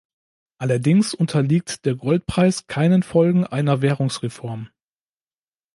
[0.57, 4.69] Allerdings unterliegt der Goldpreis keinen Folgen einer Währungsreform.